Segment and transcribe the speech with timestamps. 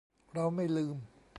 [0.33, 0.97] เราไม่ลืม